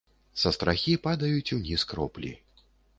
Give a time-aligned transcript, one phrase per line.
[0.43, 2.37] Са страхі падаюць уніз кроплі.